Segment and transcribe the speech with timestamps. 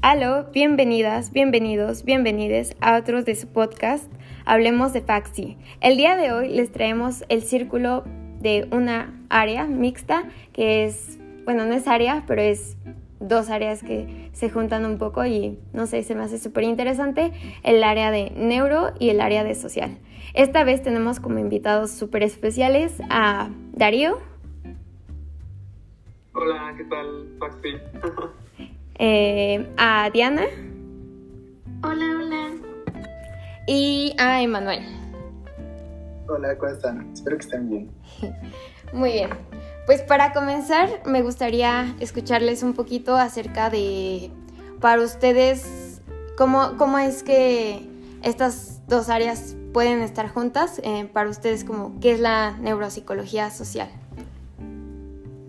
[0.00, 4.08] Aló, bienvenidas, bienvenidos, bienvenides a otros de su podcast
[4.44, 5.58] Hablemos de Faxi.
[5.80, 8.04] El día de hoy les traemos el círculo
[8.38, 10.22] de una área mixta
[10.52, 12.76] que es, bueno, no es área, pero es
[13.18, 17.32] dos áreas que se juntan un poco y no sé, se me hace súper interesante,
[17.64, 19.98] el área de neuro y el área de social.
[20.32, 24.20] Esta vez tenemos como invitados súper especiales a Darío.
[26.34, 27.78] Hola, ¿qué tal, Faxi?
[28.98, 30.42] Eh, a Diana.
[31.84, 32.50] Hola, hola.
[33.68, 34.80] Y a Emanuel.
[36.28, 37.12] Hola, ¿cómo están?
[37.12, 37.90] Espero que estén bien.
[38.92, 39.30] Muy bien.
[39.86, 44.32] Pues para comenzar, me gustaría escucharles un poquito acerca de,
[44.80, 46.02] para ustedes,
[46.36, 47.88] cómo, cómo es que
[48.22, 50.80] estas dos áreas pueden estar juntas.
[50.82, 53.88] Eh, para ustedes, como, ¿qué es la neuropsicología social?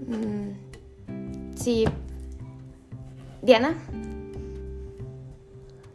[0.07, 1.85] Mm, sí,
[3.49, 3.73] Diana.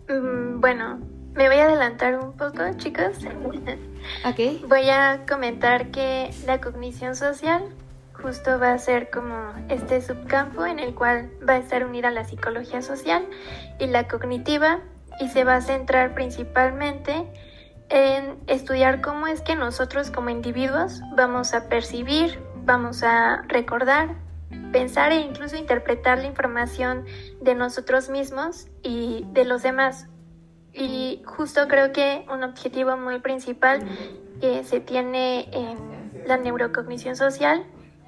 [0.08, 0.98] Mm, bueno,
[1.34, 3.18] me voy a adelantar un poco, chicos.
[4.28, 4.66] Ok.
[4.66, 7.62] Voy a comentar que la cognición social
[8.12, 12.24] justo va a ser como este subcampo en el cual va a estar unida la
[12.24, 13.24] psicología social
[13.78, 14.80] y la cognitiva
[15.20, 17.24] y se va a centrar principalmente
[17.88, 24.23] en estudiar cómo es que nosotros como individuos vamos a percibir, vamos a recordar,
[24.74, 27.04] pensar e incluso interpretar la información
[27.40, 30.08] de nosotros mismos y de los demás.
[30.72, 33.86] Y justo creo que un objetivo muy principal
[34.40, 37.64] que se tiene en la neurocognición social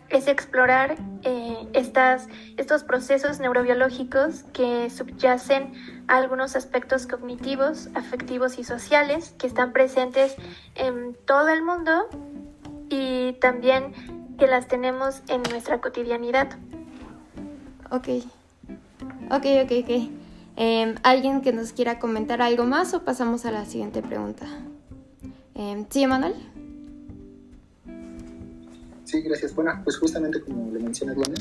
[0.09, 5.73] es explorar eh, estas, estos procesos neurobiológicos que subyacen
[6.09, 10.35] a algunos aspectos cognitivos, afectivos y sociales que están presentes
[10.75, 12.09] en todo el mundo
[12.89, 16.49] y también que las tenemos en nuestra cotidianidad.
[17.91, 18.09] Ok.
[19.31, 20.11] Ok, ok, ok.
[20.57, 24.47] Em, ¿Alguien que nos quiera comentar algo más o pasamos a la siguiente pregunta?
[25.55, 26.35] Eh, ¿Sí, Emanuel?
[29.05, 29.55] Sí, gracias.
[29.55, 31.35] Bueno, pues justamente como le menciona Diana,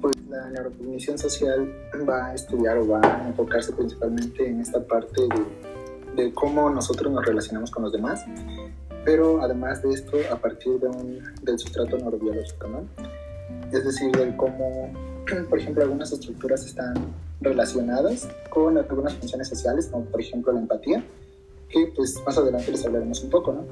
[0.00, 1.72] pues la neurocognición social
[2.08, 7.12] va a estudiar o va a enfocarse principalmente en esta parte de, de cómo nosotros
[7.12, 8.24] nos relacionamos con los demás
[9.04, 12.86] pero además de esto a partir de un, del sustrato neurobiológico, ¿no?
[13.72, 14.92] Es decir, de cómo,
[15.48, 16.94] por ejemplo, algunas estructuras están
[17.40, 21.04] relacionadas con algunas funciones sociales, como por ejemplo la empatía,
[21.68, 23.64] que pues más adelante les hablaremos un poco, ¿no?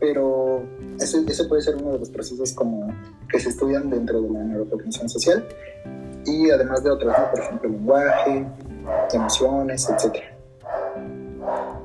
[0.00, 0.62] Pero
[1.00, 2.92] ese, ese puede ser uno de los procesos como
[3.30, 5.46] que se estudian dentro de la neurocognición social
[6.26, 7.30] y además de otros, ¿no?
[7.30, 8.46] por ejemplo, lenguaje,
[9.12, 10.33] emociones, etcétera.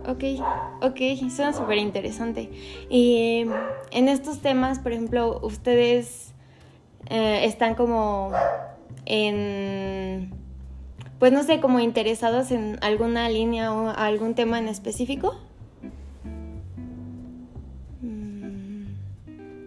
[0.10, 0.24] Ok,
[0.82, 2.50] ok, suena súper interesante.
[2.90, 3.46] Y
[3.92, 6.34] en estos temas, por ejemplo, ustedes
[7.12, 8.32] eh, están como
[9.06, 10.32] en,
[11.20, 15.40] pues no sé, como interesados en alguna línea o algún tema en específico.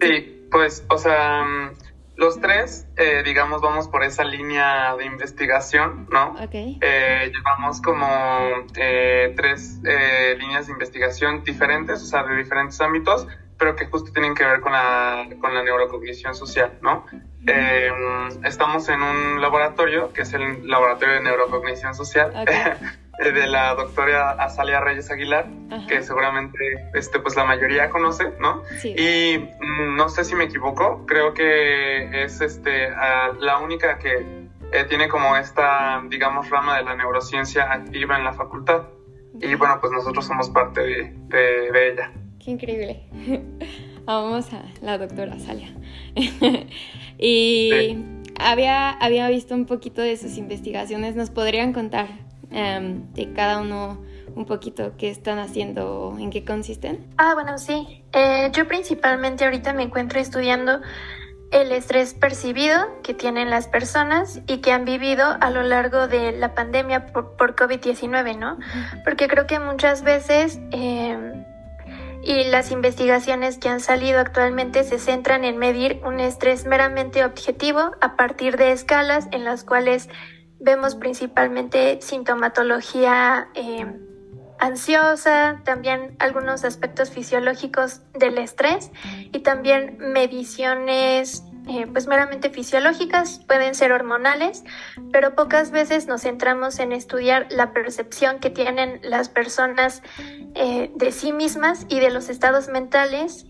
[0.01, 1.71] Sí, pues, o sea,
[2.15, 6.31] los tres, eh, digamos, vamos por esa línea de investigación, ¿no?
[6.43, 6.53] Ok.
[6.53, 8.07] Eh, llevamos como
[8.75, 14.11] eh, tres eh, líneas de investigación diferentes, o sea, de diferentes ámbitos, pero que justo
[14.11, 17.05] tienen que ver con la, con la neurocognición social, ¿no?
[17.47, 17.89] Eh,
[18.43, 22.31] estamos en un laboratorio, que es el Laboratorio de Neurocognición Social.
[23.19, 25.85] de la doctora Azalia Reyes Aguilar, Ajá.
[25.87, 26.57] que seguramente
[26.93, 28.63] este, pues la mayoría conoce, ¿no?
[28.79, 28.95] Sí.
[28.97, 32.89] Y mm, no sé si me equivoco, creo que es este,
[33.39, 38.33] la única que eh, tiene como esta, digamos, rama de la neurociencia activa en la
[38.33, 38.83] facultad.
[39.39, 42.11] Y bueno, pues nosotros somos parte de, de- de ella.
[42.43, 43.03] Qué increíble.
[44.05, 45.69] Vamos a la doctora Salia.
[47.17, 48.05] y Sí.
[48.39, 51.15] había, había visto un poquito de sus investigaciones.
[51.15, 52.07] ¿Nos podrían contar
[52.53, 54.01] em, de cada uno
[54.35, 57.07] un poquito qué están haciendo, en qué consisten?
[57.17, 58.03] Ah, bueno, sí.
[58.13, 60.81] Eh, yo principalmente ahorita me encuentro estudiando
[61.51, 66.31] el estrés percibido que tienen las personas y que han vivido a lo largo de
[66.31, 68.57] la pandemia por, por COVID-19, ¿no?
[69.03, 71.45] Porque creo que muchas veces eh,
[72.23, 77.91] y las investigaciones que han salido actualmente se centran en medir un estrés meramente objetivo
[78.01, 80.09] a partir de escalas en las cuales
[80.63, 83.85] vemos principalmente sintomatología eh,
[84.59, 88.91] ansiosa, también algunos aspectos fisiológicos del estrés
[89.33, 94.63] y también mediciones eh, pues meramente fisiológicas, pueden ser hormonales,
[95.11, 100.01] pero pocas veces nos centramos en estudiar la percepción que tienen las personas
[100.55, 103.45] eh, de sí mismas y de los estados mentales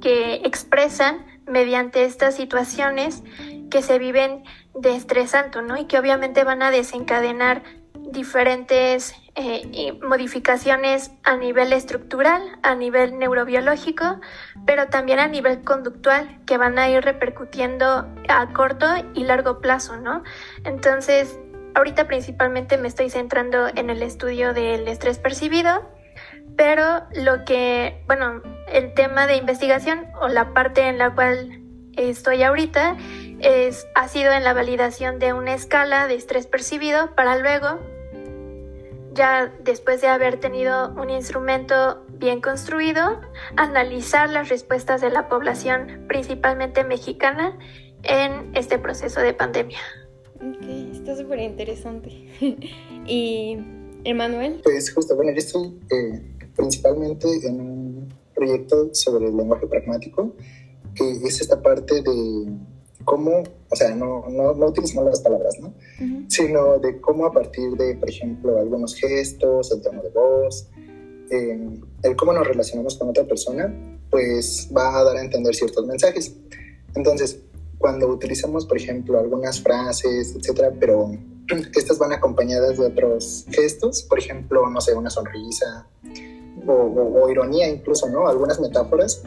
[0.00, 3.22] que expresan mediante estas situaciones
[3.70, 4.44] que se viven
[4.74, 5.76] de estrés alto, ¿no?
[5.76, 7.62] Y que obviamente van a desencadenar
[7.94, 14.20] diferentes eh, modificaciones a nivel estructural, a nivel neurobiológico,
[14.66, 19.96] pero también a nivel conductual que van a ir repercutiendo a corto y largo plazo,
[19.96, 20.22] ¿no?
[20.64, 21.38] Entonces,
[21.74, 25.88] ahorita principalmente me estoy centrando en el estudio del estrés percibido,
[26.56, 28.42] pero lo que, bueno,
[28.72, 31.60] el tema de investigación o la parte en la cual
[31.96, 32.96] estoy ahorita
[33.42, 37.80] es, ha sido en la validación de una escala de estrés percibido para luego,
[39.12, 43.20] ya después de haber tenido un instrumento bien construido,
[43.56, 47.58] analizar las respuestas de la población, principalmente mexicana,
[48.02, 49.78] en este proceso de pandemia.
[50.36, 52.10] Ok, está súper interesante.
[53.06, 53.58] ¿Y
[54.04, 54.60] Emanuel?
[54.62, 56.22] Pues justo, bueno, yo estoy eh,
[56.56, 60.34] principalmente en un proyecto sobre el lenguaje pragmático,
[60.94, 62.46] que es esta parte de
[63.04, 65.72] cómo, o sea, no, no, no utilizamos las palabras, ¿no?
[66.28, 70.68] Sino de cómo a partir de, por ejemplo, algunos gestos, el tono de voz,
[71.30, 71.68] eh,
[72.02, 73.72] el cómo nos relacionamos con otra persona,
[74.10, 76.34] pues va a dar a entender ciertos mensajes.
[76.94, 77.40] Entonces,
[77.78, 81.10] cuando utilizamos, por ejemplo, algunas frases, etcétera, pero
[81.74, 85.86] estas van acompañadas de otros gestos, por ejemplo, no sé, una sonrisa
[86.66, 88.28] o, o ironía incluso, ¿no?
[88.28, 89.22] Algunas metáforas,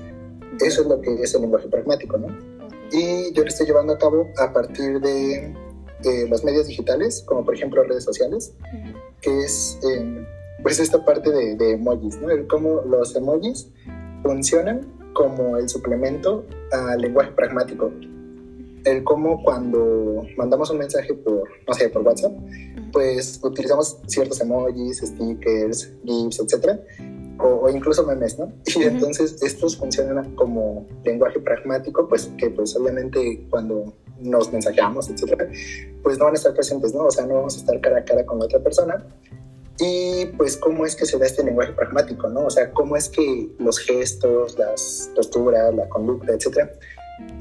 [0.60, 2.28] eso es lo que es el lenguaje pragmático, ¿no?
[2.91, 5.53] Y yo lo estoy llevando a cabo a partir de
[6.30, 8.53] los medios digitales, como por ejemplo redes sociales,
[9.21, 10.25] que es eh,
[10.62, 12.30] pues esta parte de, de, emojis, ¿no?
[12.30, 13.69] El cómo los emojis
[14.21, 14.81] funcionan
[15.13, 17.91] como el suplemento al lenguaje pragmático.
[18.86, 22.33] El cómo cuando mandamos un mensaje por, no sé, por WhatsApp,
[22.91, 26.79] pues utilizamos ciertos emojis, stickers, GIFs, etcétera,
[27.39, 28.51] o, incluso memes, ¿no?
[28.65, 35.47] Y entonces estos funcionan como lenguaje pragmático, pues que pues obviamente cuando nos mensajeamos, etcétera,
[36.01, 37.06] pues no van a estar presentes, ¿no?
[37.06, 39.06] O sea, no vamos a estar cara a cara con la otra persona.
[39.80, 42.45] Y pues cómo es que se da este lenguaje pragmático, ¿no?
[42.45, 46.71] O sea, cómo es que los gestos, las posturas, la conducta, etcétera,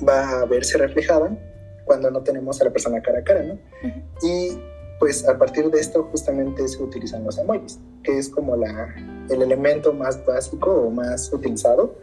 [0.08, 1.36] va a verse reflejada
[1.84, 3.58] cuando no tenemos a la persona cara a cara, ¿no?
[4.22, 4.58] Y
[5.02, 8.94] pues a partir de esto justamente se utilizan los emojis, que es como la,
[9.28, 11.96] el elemento más básico o más utilizado,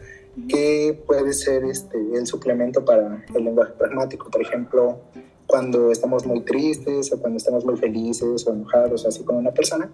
[0.46, 4.30] que puede ser este, el suplemento para el lenguaje pragmático.
[4.30, 5.00] Por ejemplo,
[5.46, 9.90] cuando estamos muy tristes o cuando estamos muy felices o enojados, así con una persona,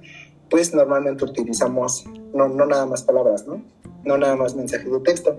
[0.50, 3.62] pues normalmente utilizamos no, no nada más palabras, ¿no?
[4.02, 5.36] No nada más mensajes de texto.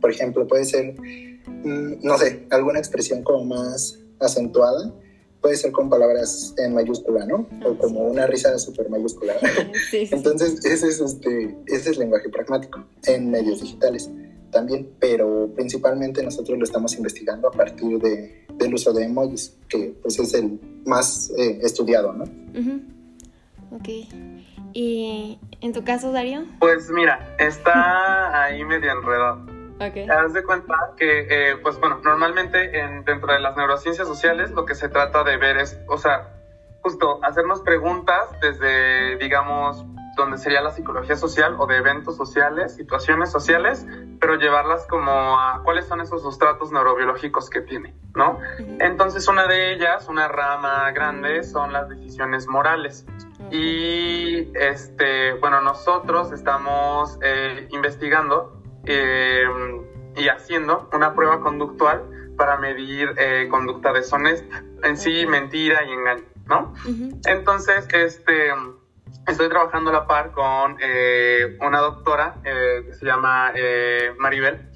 [0.00, 4.90] Por ejemplo, puede ser, mm, no sé, alguna expresión como más acentuada
[5.40, 7.46] puede ser con palabras en mayúscula, ¿no?
[7.64, 9.34] O ah, como una risa súper mayúscula.
[9.92, 14.10] Entonces, ese es, este, ese es lenguaje pragmático en medios digitales
[14.50, 19.94] también, pero principalmente nosotros lo estamos investigando a partir de, del uso de emojis, que
[20.00, 22.24] pues es el más eh, estudiado, ¿no?
[23.72, 23.88] Ok.
[24.72, 26.44] ¿Y en tu caso, Darío?
[26.60, 30.08] Pues mira, está ahí medio enredado Okay.
[30.08, 34.64] Haz de cuenta que, eh, pues bueno, normalmente en, dentro de las neurociencias sociales lo
[34.64, 36.32] que se trata de ver es, o sea,
[36.80, 39.84] justo hacernos preguntas desde, digamos,
[40.16, 43.86] donde sería la psicología social o de eventos sociales, situaciones sociales,
[44.18, 48.38] pero llevarlas como a cuáles son esos sustratos neurobiológicos que tiene, ¿no?
[48.80, 53.04] Entonces una de ellas, una rama grande, son las decisiones morales.
[53.50, 59.44] Y, este, bueno, nosotros estamos eh, investigando eh,
[60.16, 66.24] y haciendo una prueba conductual para medir eh, conducta deshonesta, en sí mentira y engaño,
[66.46, 66.74] ¿no?
[67.26, 68.52] Entonces, este,
[69.26, 73.52] estoy trabajando a la par con eh, una doctora que se llama
[74.18, 74.70] Maribel,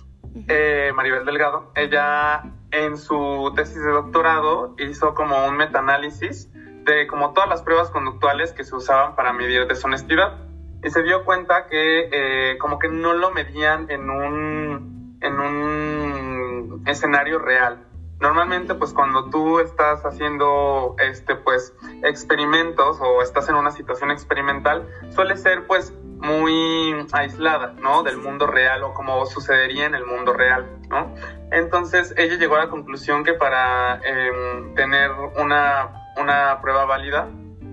[0.95, 1.73] Maribel Delgado.
[1.75, 6.51] Ella en su tesis de doctorado hizo como un metaanálisis
[6.85, 10.50] de como todas las pruebas conductuales que se usaban para medir deshonestidad
[10.83, 16.83] y se dio cuenta que eh, como que no lo medían en un, en un
[16.87, 17.87] escenario real.
[18.21, 24.87] Normalmente, pues cuando tú estás haciendo este, pues, experimentos o estás en una situación experimental,
[25.11, 28.03] suele ser pues muy aislada, ¿no?
[28.03, 31.15] Del mundo real o como sucedería en el mundo real, ¿no?
[31.51, 35.11] Entonces ella llegó a la conclusión que para em, tener
[35.41, 37.27] una, una prueba válida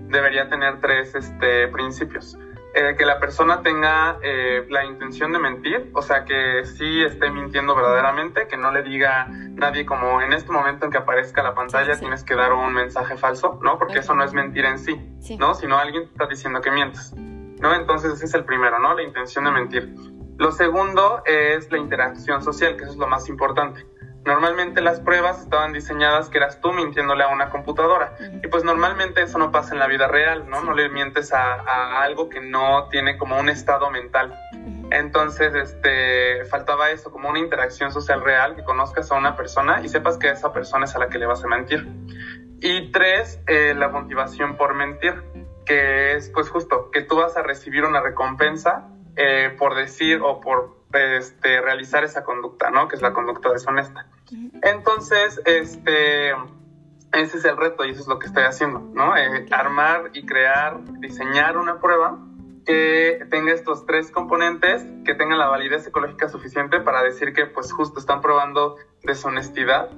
[0.08, 2.38] debería tener tres este, principios.
[2.74, 7.30] Eh, que la persona tenga eh, la intención de mentir, o sea, que sí esté
[7.30, 11.54] mintiendo verdaderamente, que no le diga nadie como en este momento en que aparezca la
[11.54, 13.78] pantalla tienes que dar un mensaje falso, ¿no?
[13.78, 14.94] Porque eso no es mentir en sí,
[15.38, 15.54] ¿no?
[15.54, 17.74] Sino alguien te está diciendo que mientes, ¿no?
[17.74, 18.94] Entonces ese es el primero, ¿no?
[18.94, 19.94] La intención de mentir.
[20.36, 23.86] Lo segundo es la interacción social, que eso es lo más importante.
[24.24, 28.14] Normalmente las pruebas estaban diseñadas que eras tú mintiéndole a una computadora.
[28.42, 30.62] Y pues normalmente eso no pasa en la vida real, ¿no?
[30.62, 34.38] No le mientes a, a algo que no tiene como un estado mental.
[34.90, 39.88] Entonces, este, faltaba eso, como una interacción social real, que conozcas a una persona y
[39.88, 41.86] sepas que esa persona es a la que le vas a mentir.
[42.60, 45.22] Y tres, eh, la motivación por mentir,
[45.64, 50.40] que es pues justo que tú vas a recibir una recompensa eh, por decir o
[50.40, 52.88] por este, realizar esa conducta, ¿no?
[52.88, 54.06] Que es la conducta deshonesta.
[54.62, 56.30] Entonces, este,
[57.12, 59.16] ese es el reto y eso es lo que estoy haciendo, ¿no?
[59.16, 62.18] Eh, armar y crear, diseñar una prueba
[62.68, 67.72] que tenga estos tres componentes, que tenga la validez ecológica suficiente para decir que pues
[67.72, 69.88] justo están probando deshonestidad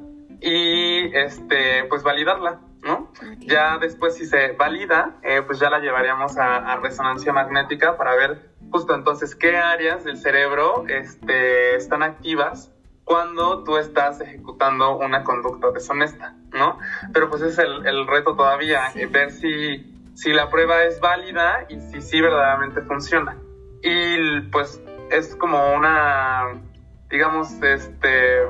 [0.41, 3.11] y este pues validarla, ¿no?
[3.41, 8.50] Ya después si se valida, eh, pues ya la llevaríamos a, resonancia magnética para ver
[8.71, 12.71] justo entonces qué áreas del cerebro este, están activas
[13.05, 16.79] cuando tú estás ejecutando una conducta deshonesta, ¿no?
[17.13, 21.65] Pero pues es el, el reto todavía, eh, ver si si la prueba es válida
[21.69, 23.37] y si sí verdaderamente funciona.
[23.83, 26.61] Y pues es como una,
[27.09, 28.43] digamos, este,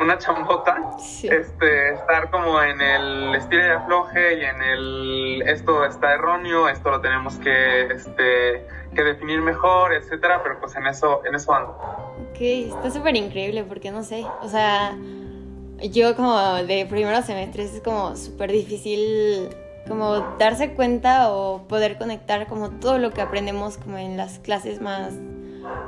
[0.00, 6.14] una chambota, este, estar como en el estilo de afloje y en el esto está
[6.14, 11.34] erróneo, esto lo tenemos que, este, que definir mejor, etcétera, pero pues en eso, en
[11.34, 11.72] eso ando.
[12.30, 14.96] Ok, está súper increíble porque no sé, o sea,
[15.82, 19.50] yo como de primeros semestres es como súper difícil
[19.86, 24.80] como darse cuenta o poder conectar como todo lo que aprendemos como en las clases
[24.80, 25.14] más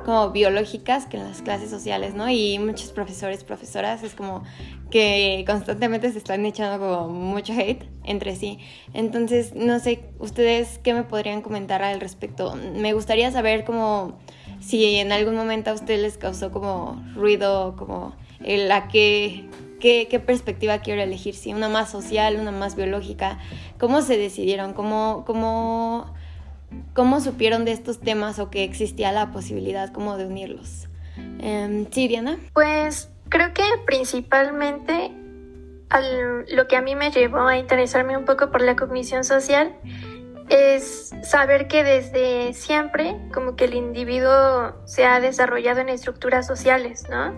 [0.05, 2.29] como biológicas que en las clases sociales, ¿no?
[2.29, 4.43] Y muchos profesores, profesoras, es como
[4.91, 8.59] que constantemente se están echando como mucho hate entre sí.
[8.95, 12.55] Entonces, no sé, ustedes qué me podrían comentar al respecto.
[12.55, 14.19] Me gustaría saber como
[14.61, 19.49] si en algún momento a ustedes les causó como ruido, como el a qué
[19.83, 21.35] ¿Qué, perspectiva quiero elegir?
[21.35, 23.41] Si una más social, una más biológica.
[23.81, 24.75] ¿Cómo se decidieron?
[24.75, 26.15] ¿Cómo, cómo,
[26.95, 30.89] cómo supieron de estos temas o que existía la posibilidad como de unirlos?
[31.41, 32.39] Eh, sí, Diana.
[32.53, 35.13] Pues creo que principalmente
[36.49, 39.75] lo que a mí me llevó a interesarme un poco por la cognición social
[40.49, 47.07] es saber que desde siempre como que el individuo se ha desarrollado en estructuras sociales,
[47.11, 47.33] ¿no?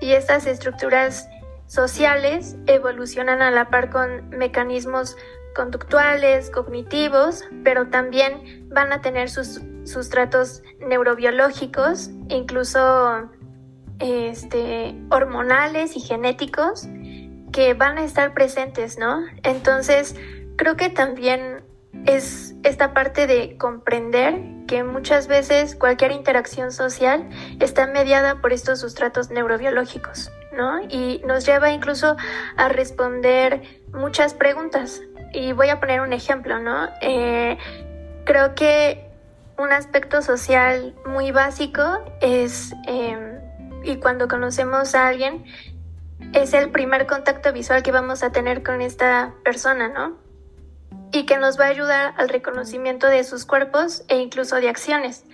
[0.00, 1.28] Y estas estructuras
[1.70, 5.16] sociales evolucionan a la par con mecanismos
[5.54, 13.30] conductuales, cognitivos, pero también van a tener sus sustratos neurobiológicos, incluso
[14.00, 16.88] este, hormonales y genéticos,
[17.52, 19.20] que van a estar presentes, ¿no?
[19.44, 20.16] Entonces,
[20.56, 21.62] creo que también
[22.04, 27.28] es esta parte de comprender que muchas veces cualquier interacción social
[27.60, 30.32] está mediada por estos sustratos neurobiológicos.
[30.88, 32.16] Y nos lleva incluso
[32.56, 33.62] a responder
[33.92, 35.00] muchas preguntas.
[35.32, 36.88] Y voy a poner un ejemplo, ¿no?
[37.00, 37.56] Eh,
[38.24, 39.10] creo que
[39.58, 41.82] un aspecto social muy básico
[42.20, 43.38] es, em,
[43.84, 45.44] y cuando conocemos a alguien,
[46.32, 50.16] es el primer contacto visual que vamos a tener con esta persona, ¿no?
[51.12, 55.24] Y que nos va a ayudar al reconocimiento de sus cuerpos e incluso de acciones.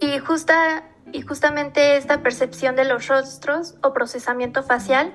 [0.00, 5.12] Y justa, y justamente esta percepción de los rostros o procesamiento facial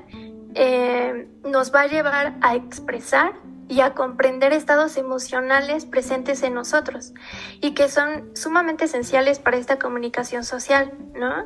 [0.55, 3.33] eh, nos va a llevar a expresar
[3.69, 7.13] y a comprender estados emocionales presentes en nosotros
[7.61, 11.45] y que son sumamente esenciales para esta comunicación social, ¿no?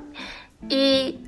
[0.69, 1.23] Y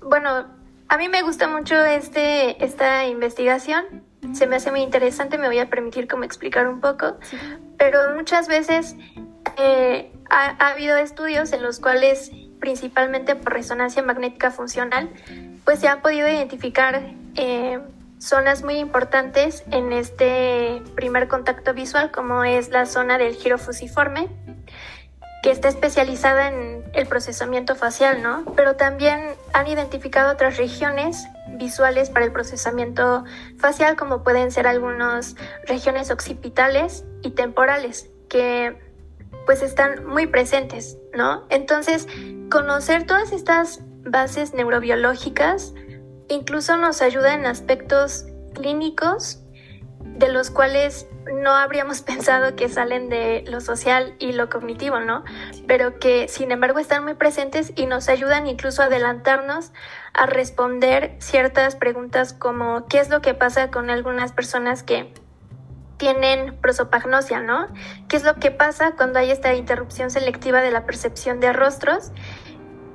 [0.00, 0.46] bueno,
[0.88, 3.84] a mí me gusta mucho este, esta investigación,
[4.32, 7.16] se me hace muy interesante, me voy a permitir como explicar un poco,
[7.78, 8.96] pero muchas veces
[9.58, 12.30] eh, ha, habido estudios en los cuales
[12.66, 15.08] principalmente por resonancia magnética funcional,
[15.64, 17.00] pues se han podido identificar
[17.36, 17.78] eh,
[18.18, 24.26] zonas muy importantes en este primer contacto visual, como es la zona del giro fusiforme,
[25.44, 28.44] que está especializada en el procesamiento facial, ¿no?
[28.56, 29.20] Pero también
[29.52, 33.22] han identificado otras regiones visuales para el procesamiento
[33.58, 35.36] facial, como pueden ser algunas
[35.68, 38.85] regiones occipitales y temporales, que
[39.46, 41.46] pues están muy presentes, ¿no?
[41.48, 42.06] Entonces,
[42.50, 45.72] conocer todas estas bases neurobiológicas
[46.28, 49.42] incluso nos ayuda en aspectos clínicos
[50.00, 51.06] de los cuales
[51.42, 55.24] no habríamos pensado que salen de lo social y lo cognitivo, ¿no?
[55.66, 59.72] Pero que sin embargo están muy presentes y nos ayudan incluso a adelantarnos
[60.14, 65.12] a responder ciertas preguntas como ¿qué es lo que pasa con algunas personas que
[65.96, 67.68] tienen prosopagnosia, ¿no?
[68.08, 72.12] ¿Qué es lo que pasa cuando hay esta interrupción selectiva de la percepción de rostros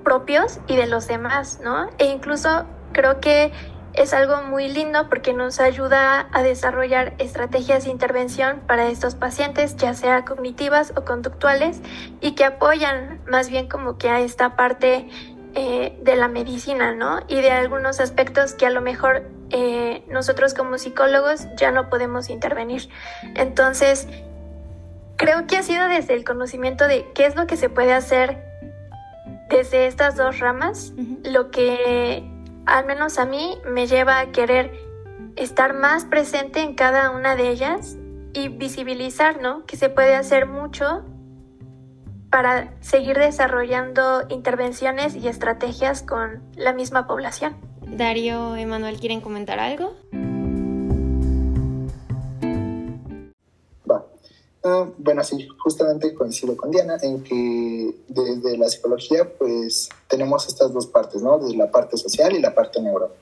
[0.04, 1.90] propios y de los demás, ¿no?
[1.98, 3.52] E incluso creo que
[3.94, 9.76] es algo muy lindo porque nos ayuda a desarrollar estrategias de intervención para estos pacientes,
[9.76, 11.82] ya sea cognitivas o conductuales,
[12.22, 15.10] y que apoyan más bien como que a esta parte
[15.56, 17.20] eh, de la medicina, ¿no?
[17.28, 22.30] Y de algunos aspectos que a lo mejor eh, nosotros como psicólogos ya no podemos
[22.30, 22.90] intervenir.
[23.36, 24.08] Entonces,
[25.18, 28.44] creo que ha sido desde el conocimiento de qué es lo que se puede hacer
[29.50, 30.94] desde estas dos ramas,
[31.24, 32.24] lo que
[32.66, 34.72] al menos a mí me lleva a querer
[35.36, 37.98] estar más presente en cada una de ellas
[38.34, 39.66] y visibilizar, ¿no?
[39.66, 41.04] Que se puede hacer mucho
[42.30, 47.71] para seguir desarrollando intervenciones y estrategias con la misma población.
[47.96, 49.94] Darío, Emanuel, ¿quieren comentar algo?
[54.64, 60.72] Ah, bueno, sí, justamente coincido con Diana en que desde la psicología pues tenemos estas
[60.72, 61.40] dos partes, ¿no?
[61.40, 63.16] De la parte social y la parte neuro.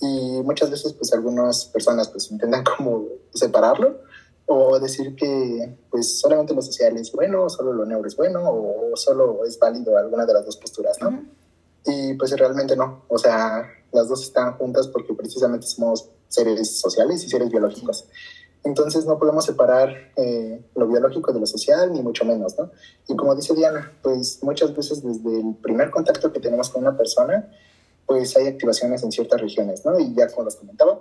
[0.00, 3.98] Y muchas veces pues algunas personas pues intentan como separarlo
[4.46, 8.96] o decir que pues solamente lo social es bueno, solo lo neuro es bueno o
[8.96, 11.24] solo es válido alguna de las dos posturas, ¿no?
[11.84, 17.24] Y pues realmente no, o sea, las dos están juntas porque precisamente somos seres sociales
[17.24, 18.06] y seres biológicos.
[18.62, 22.70] Entonces no podemos separar eh, lo biológico de lo social, ni mucho menos, ¿no?
[23.08, 26.96] Y como dice Diana, pues muchas veces desde el primer contacto que tenemos con una
[26.96, 27.50] persona,
[28.06, 29.98] pues hay activaciones en ciertas regiones, ¿no?
[29.98, 31.00] Y ya como les comentaba.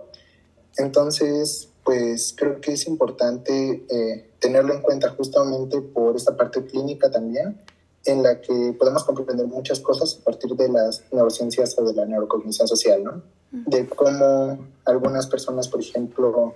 [0.78, 7.12] Entonces, pues creo que es importante eh, tenerlo en cuenta justamente por esta parte clínica
[7.12, 7.60] también,
[8.06, 12.06] en la que podemos comprender muchas cosas a partir de las neurociencias o de la
[12.06, 13.22] neurocognición social, ¿no?
[13.52, 16.56] De cómo algunas personas, por ejemplo,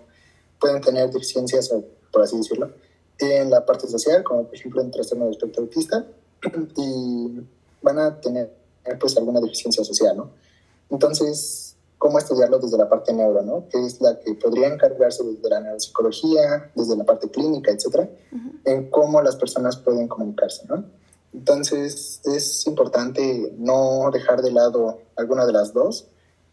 [0.59, 1.73] pueden tener deficiencias,
[2.11, 2.71] por así decirlo,
[3.19, 6.05] en la parte social, como por ejemplo en trastorno de espectro autista,
[6.77, 7.41] y
[7.81, 8.53] van a tener
[8.99, 10.31] pues alguna deficiencia social, ¿no?
[10.89, 13.67] Entonces, ¿cómo estudiarlo desde la parte neuro, ¿no?
[13.69, 18.09] Que es la que podría encargarse desde la neuropsicología, desde la parte clínica, etcétera,
[18.65, 20.85] en cómo las personas pueden comunicarse, ¿no?
[21.33, 26.07] Entonces, es importante no dejar de lado alguna de las dos,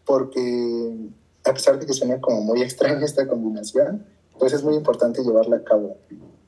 [0.05, 1.11] porque
[1.45, 4.05] a pesar de que suene como muy extraña esta combinación,
[4.39, 5.97] pues es muy importante llevarla a cabo.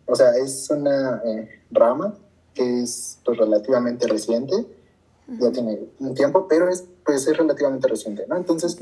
[0.06, 2.16] O sea, es una eh, rama
[2.54, 4.54] que es pues, relativamente reciente,
[5.40, 8.36] ya tiene un tiempo, pero es, pues, es relativamente reciente, ¿no?
[8.36, 8.78] Entonces,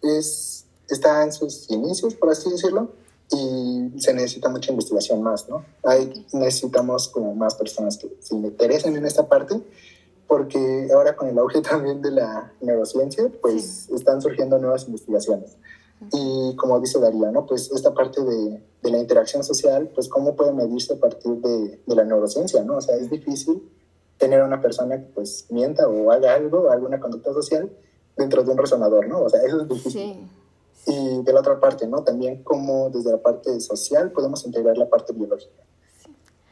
[0.00, 2.92] es, está en sus inicios, por así decirlo,
[3.30, 5.64] y se necesita mucha investigación más, ¿no?
[5.84, 9.62] Hay, necesitamos como más personas que se interesen en esta parte
[10.32, 15.58] porque ahora con el auge también de la neurociencia, pues están surgiendo nuevas investigaciones.
[16.10, 17.44] Y como dice Daría, ¿no?
[17.44, 21.80] Pues esta parte de, de, la interacción social, pues cómo puede medirse a partir de,
[21.86, 22.78] de, la neurociencia, ¿no?
[22.78, 23.62] O sea, es difícil
[24.16, 27.70] tener a una persona que pues mienta o haga algo, alguna conducta social
[28.16, 29.20] dentro de un resonador, ¿no?
[29.20, 30.28] O sea, eso es difícil.
[30.86, 32.02] Y de la otra parte, ¿no?
[32.02, 35.62] También cómo desde la parte social podemos integrar la parte biológica.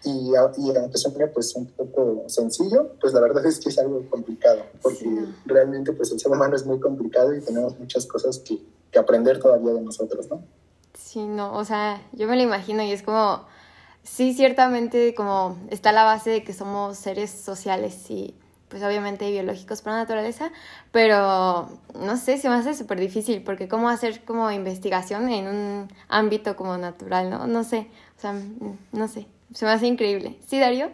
[0.04, 4.02] Y, y aunque suene pues un poco sencillo, pues la verdad es que es algo
[4.08, 8.58] complicado, porque realmente pues el ser humano es muy complicado y tenemos muchas cosas que,
[8.90, 10.42] que aprender todavía de nosotros, ¿no?
[10.94, 13.44] Sí, no, o sea, yo me lo imagino y es como,
[14.02, 18.34] sí, ciertamente como está la base de que somos seres sociales y
[18.70, 20.50] pues obviamente biológicos por naturaleza,
[20.92, 25.88] pero no sé, se me hace súper difícil porque cómo hacer como investigación en un
[26.08, 27.46] ámbito como natural, ¿no?
[27.46, 28.34] No sé, o sea,
[28.92, 29.26] no sé.
[29.52, 30.38] Se me hace increíble.
[30.46, 30.92] ¿Sí, Darío?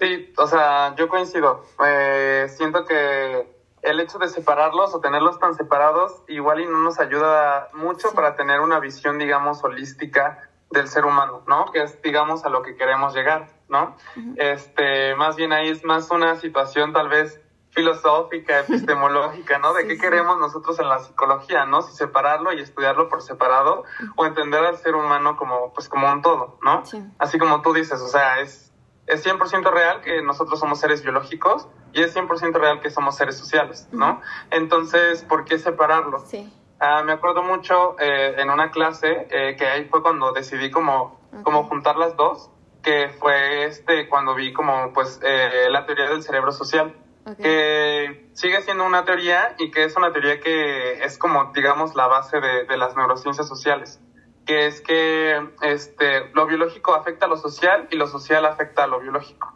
[0.00, 1.64] Sí, o sea, yo coincido.
[1.84, 3.46] Eh, siento que
[3.82, 8.34] el hecho de separarlos o tenerlos tan separados igual y no nos ayuda mucho para
[8.34, 11.70] tener una visión, digamos, holística del ser humano, ¿no?
[11.72, 13.96] Que es, digamos, a lo que queremos llegar, ¿no?
[14.36, 19.72] Este, más bien ahí es más una situación tal vez filosófica, epistemológica, ¿no?
[19.74, 21.82] De qué queremos nosotros en la psicología, ¿no?
[21.82, 23.84] Si separarlo y estudiarlo por separado
[24.16, 26.82] o entender al ser humano como, pues, como un todo, ¿no?
[27.18, 28.72] Así como tú dices, o sea, es,
[29.06, 33.36] es 100% real que nosotros somos seres biológicos y es 100% real que somos seres
[33.36, 34.20] sociales, ¿no?
[34.50, 36.20] Entonces, ¿por qué separarlo?
[36.26, 36.52] Sí.
[36.80, 41.18] Ah, me acuerdo mucho eh, en una clase eh, que ahí fue cuando decidí como,
[41.42, 42.50] como juntar las dos,
[42.88, 46.94] que fue este cuando vi como pues eh, la teoría del cerebro social
[47.36, 52.06] que sigue siendo una teoría y que es una teoría que es como, digamos, la
[52.06, 54.00] base de, de las neurociencias sociales,
[54.46, 58.86] que es que este, lo biológico afecta a lo social y lo social afecta a
[58.86, 59.52] lo biológico.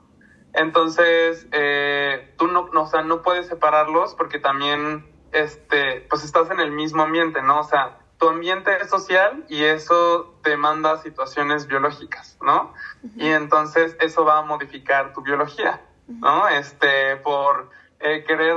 [0.53, 6.51] Entonces, eh, tú no, no, o sea, no puedes separarlos porque también, este, pues estás
[6.51, 7.61] en el mismo ambiente, ¿no?
[7.61, 12.73] O sea, tu ambiente es social y eso te manda situaciones biológicas, ¿no?
[13.17, 15.81] Y entonces eso va a modificar tu biología.
[16.07, 16.47] ¿no?
[16.49, 18.57] Este, por eh, querer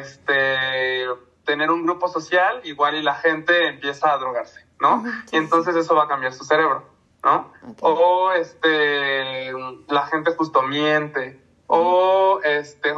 [0.00, 1.06] este,
[1.44, 5.04] tener un grupo social, igual y la gente empieza a drogarse, ¿no?
[5.32, 6.84] y entonces eso va a cambiar su cerebro,
[7.24, 7.52] ¿no?
[7.80, 9.52] O este,
[9.88, 12.94] la gente justo miente, o este,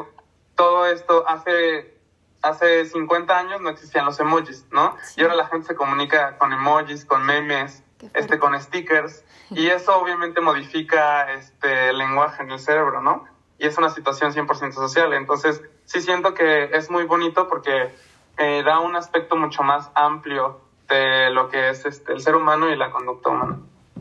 [0.54, 1.99] todo esto hace
[2.42, 4.96] hace 50 años no existían los emojis, ¿no?
[5.16, 7.83] Y ahora la gente se comunica con emojis, con memes,
[8.14, 13.24] este, con stickers, y eso obviamente modifica este, el lenguaje en el cerebro, ¿no?
[13.59, 15.12] Y es una situación 100% social.
[15.12, 17.94] Entonces, sí siento que es muy bonito porque
[18.38, 22.70] eh, da un aspecto mucho más amplio de lo que es este, el ser humano
[22.70, 23.59] y la conducta humana.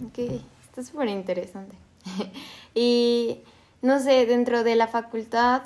[0.08, 0.20] Ok,
[0.64, 1.76] está súper interesante.
[2.74, 3.44] y
[3.82, 5.64] no sé, dentro de la facultad,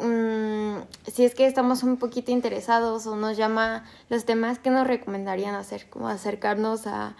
[0.00, 4.86] mmm, si es que estamos un poquito interesados o nos llama los temas, ¿qué nos
[4.86, 5.88] recomendarían hacer?
[5.88, 7.16] Como acercarnos a,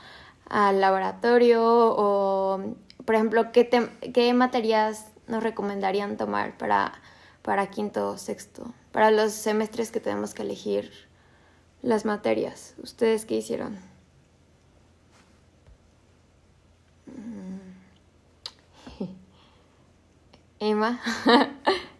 [0.48, 3.68] al laboratorio o, por ejemplo, ¿qué,
[4.12, 6.92] qué materias nos recomendarían tomar para,
[7.42, 8.72] para quinto sexto?
[8.92, 10.90] Para los semestres que tenemos que elegir
[11.82, 12.74] las materias.
[12.82, 13.78] ¿Ustedes qué hicieron?
[17.06, 17.60] Mm.
[20.60, 21.00] Emma.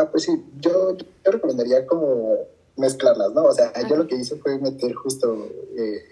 [0.00, 2.38] ah, pues sí, yo, yo recomendaría como
[2.76, 3.44] mezclarlas, ¿no?
[3.44, 6.02] O sea, yo lo que hice fue meter justo eh,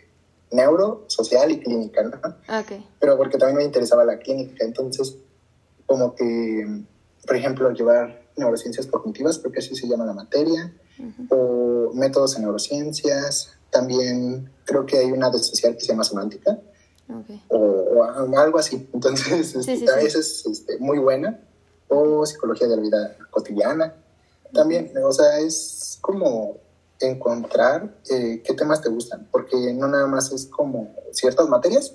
[0.52, 2.60] neuro, social y clínica, ¿no?
[2.60, 2.86] Okay.
[3.00, 5.16] Pero porque también me interesaba la clínica, entonces
[5.86, 6.84] como que,
[7.26, 10.72] por ejemplo, llevar neurociencias cognitivas, porque así se llama la materia,
[11.28, 16.58] o métodos en neurociencias, también creo que hay una de social que se llama semántica,
[17.08, 17.42] okay.
[17.48, 18.04] o,
[18.36, 21.40] algo así, entonces sí, este, sí, es este, muy buena,
[21.92, 23.94] o psicología de la vida cotidiana,
[24.52, 26.58] también, o sea, es como
[27.00, 31.94] encontrar eh, qué temas te gustan, porque no nada más es como ciertas materias,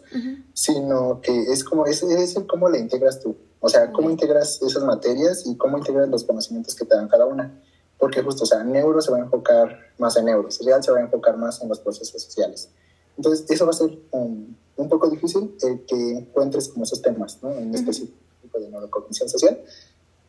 [0.54, 4.84] sino que es como, es, es cómo le integras tú, o sea, cómo integras esas
[4.84, 7.62] materias y cómo integras los conocimientos que te dan cada una,
[7.98, 11.00] porque justo, o sea, neuro se va a enfocar más en neuro, social se va
[11.00, 12.70] a enfocar más en los procesos sociales.
[13.16, 17.40] Entonces, eso va a ser un, un poco difícil eh, que encuentres como esos temas,
[17.42, 17.52] ¿no?
[17.52, 18.16] En específico
[18.60, 19.60] de neurocognición social,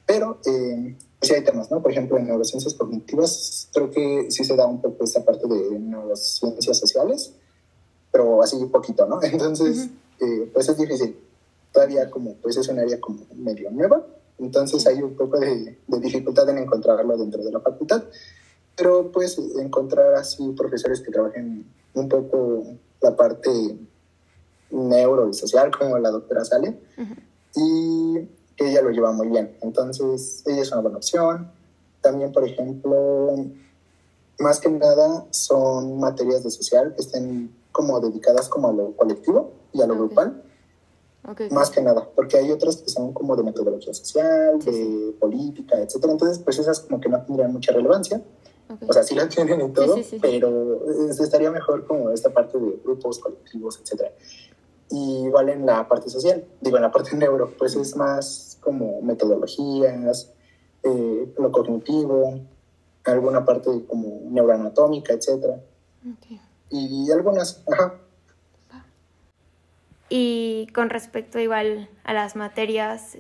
[0.09, 1.83] pero eh, sí hay temas, ¿no?
[1.83, 5.79] Por ejemplo, en neurociencias cognitivas creo que sí se da un poco esta parte de
[5.79, 7.35] neurociencias sociales,
[8.11, 9.21] pero así poquito, ¿no?
[9.23, 11.15] Entonces, eh, pues es difícil.
[11.71, 14.03] Todavía como, pues es un área como medio nueva,
[14.39, 18.05] entonces hay un poco de, de, dificultad en encontrarlo dentro de la facultad,
[18.75, 22.65] pero pues encontrar así profesores que trabajen un poco
[23.03, 23.51] la parte
[24.71, 26.79] neuro y social, como la doctora Sale,
[27.55, 28.29] y
[28.67, 29.57] ella lo lleva muy bien.
[29.61, 31.51] Entonces, ella es una buena opción.
[32.01, 33.35] También, por ejemplo,
[34.39, 39.53] más que nada son materias de social que estén como dedicadas como a lo colectivo
[39.73, 40.43] y a lo grupal.
[41.29, 41.51] Okay.
[41.51, 45.79] Más que nada, porque hay otras que son como de metodología social, sí, de política,
[45.79, 46.13] etcétera.
[46.13, 48.23] Entonces, pues esas como que no tendrían mucha relevancia.
[48.71, 48.89] Okay.
[48.89, 52.81] O sea, sí la tienen y todo, sí, pero estaría mejor como esta parte de
[52.83, 54.13] grupos, colectivos, etcétera.
[54.91, 59.01] Y igual en la parte social, digo, en la parte neuro, pues es más como
[59.03, 60.33] metodologías,
[60.83, 62.41] eh, lo cognitivo,
[63.05, 65.61] alguna parte como neuroanatómica, etc.
[66.17, 66.41] Okay.
[66.71, 67.95] Y algunas, ajá.
[70.09, 73.19] Y con respecto igual a las materias,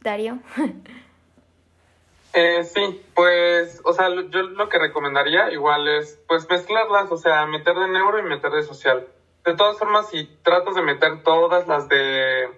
[0.00, 0.38] Dario.
[2.32, 7.46] eh, sí, pues, o sea, yo lo que recomendaría igual es, pues, mezclarlas, o sea,
[7.46, 9.06] meter de neuro y meter de social.
[9.44, 12.48] De todas formas, si tratas de meter todas las de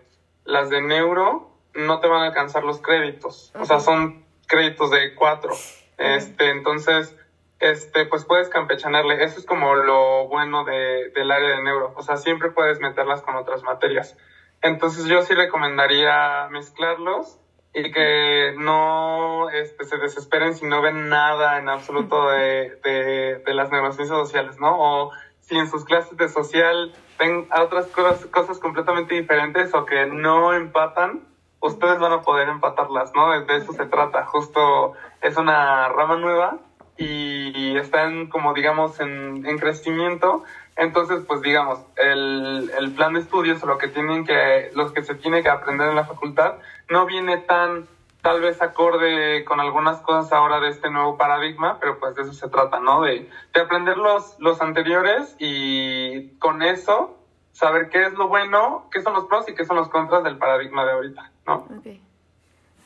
[0.45, 3.53] las de neuro, no te van a alcanzar los créditos.
[3.59, 5.53] O sea, son créditos de cuatro.
[5.99, 7.17] Este, entonces,
[7.61, 9.23] este, pues puedes campechanarle.
[9.23, 11.93] Eso es como lo bueno de, del área de neuro.
[11.97, 14.17] O sea, siempre puedes meterlas con otras materias.
[14.63, 17.39] Entonces, yo sí recomendaría mezclarlos
[17.73, 23.55] y que no este, se desesperen si no ven nada en absoluto de, de, de
[23.55, 24.77] las neurociencias sociales, ¿no?
[24.77, 25.13] O
[25.51, 30.55] si en sus clases de social ven otras cosas, cosas completamente diferentes o que no
[30.55, 31.27] empatan,
[31.59, 33.39] ustedes van a poder empatarlas, ¿no?
[33.41, 36.59] De eso se trata, justo es una rama nueva
[36.97, 40.45] y están como digamos en, en crecimiento,
[40.77, 45.03] entonces pues digamos, el, el plan de estudios o lo que tienen que, los que
[45.03, 46.59] se tiene que aprender en la facultad
[46.89, 47.89] no viene tan
[48.23, 52.33] tal vez acorde con algunas cosas ahora de este nuevo paradigma, pero pues de eso
[52.33, 53.03] se trata, ¿no?
[53.03, 57.17] De, de aprender los, los anteriores y con eso
[57.53, 60.39] saber qué es lo bueno, qué son los pros y qué son los contras del
[60.39, 61.55] paradigma de ahorita, ¿no?
[61.57, 61.87] Ok.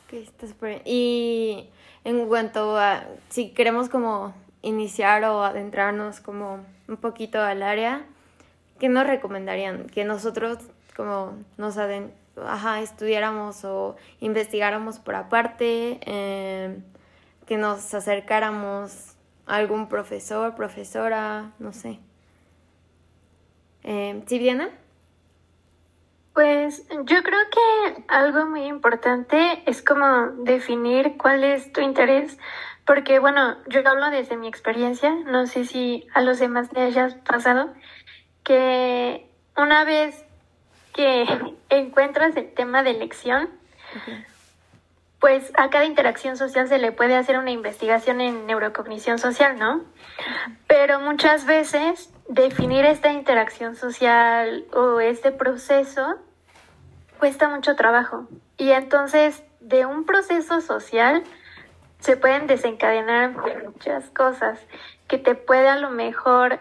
[0.05, 1.69] Ok, está súper Y
[2.03, 8.05] en cuanto a si queremos como iniciar o adentrarnos como un poquito al área,
[8.79, 9.87] ¿qué nos recomendarían?
[9.87, 10.59] Que nosotros
[10.95, 16.83] como nos, aden ajá, estudiáramos o investigáramos por aparte, em,
[17.45, 21.99] que nos acercáramos a algún profesor, profesora, no sé.
[23.83, 24.69] Eh, ¿Sí, Diana?
[26.33, 32.37] Pues yo creo que algo muy importante es como definir cuál es tu interés,
[32.85, 37.15] porque bueno, yo hablo desde mi experiencia, no sé si a los demás les hayas
[37.15, 37.73] pasado,
[38.43, 40.24] que una vez
[40.95, 41.27] que
[41.69, 43.49] encuentras el tema de elección,
[45.19, 49.83] pues a cada interacción social se le puede hacer una investigación en neurocognición social, ¿no?
[50.67, 56.15] Pero muchas veces definir esta interacción social o este proceso
[57.19, 58.27] cuesta mucho trabajo.
[58.57, 61.23] Y entonces de un proceso social
[61.99, 63.31] se pueden desencadenar
[63.63, 64.59] muchas cosas
[65.07, 66.59] que te puede a lo mejor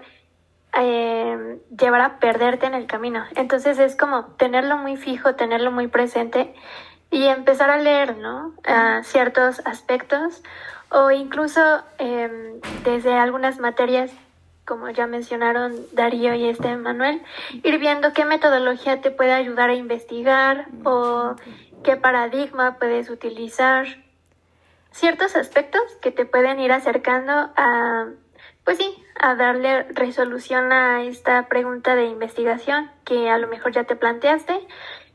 [0.76, 3.24] eh, llevar a perderte en el camino.
[3.36, 6.54] Entonces es como tenerlo muy fijo, tenerlo muy presente
[7.10, 8.54] y empezar a leer, ¿no?
[9.02, 10.42] ciertos aspectos
[10.90, 11.60] o incluso
[11.98, 14.10] em, desde algunas materias
[14.64, 17.22] como ya mencionaron Darío y este Manuel,
[17.62, 21.36] ir viendo qué metodología te puede ayudar a investigar o
[21.82, 23.86] qué paradigma puedes utilizar.
[24.90, 28.06] Ciertos aspectos que te pueden ir acercando a,
[28.64, 33.84] pues sí, a darle resolución a esta pregunta de investigación que a lo mejor ya
[33.84, 34.54] te planteaste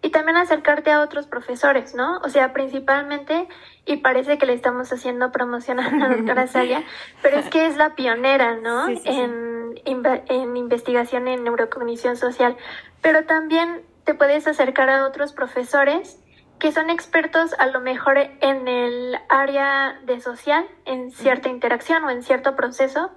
[0.01, 2.17] y también acercarte a otros profesores, ¿no?
[2.23, 3.47] O sea, principalmente,
[3.85, 6.81] y parece que le estamos haciendo promoción a la doctora Saya,
[7.21, 8.87] pero es que es la pionera, ¿no?
[8.87, 12.57] En, en investigación en neurocognición social,
[13.03, 16.18] pero también te puedes acercar a otros profesores
[16.59, 22.09] que son expertos a lo mejor en el área de social, en cierta interacción o
[22.09, 23.11] en cierto proceso,